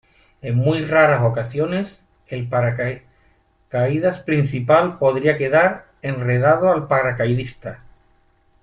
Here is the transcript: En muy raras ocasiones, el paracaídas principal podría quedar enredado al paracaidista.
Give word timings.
En 0.41 0.55
muy 0.55 0.83
raras 0.83 1.21
ocasiones, 1.21 2.03
el 2.25 2.49
paracaídas 2.49 4.19
principal 4.21 4.97
podría 4.97 5.37
quedar 5.37 5.89
enredado 6.01 6.71
al 6.71 6.87
paracaidista. 6.87 7.81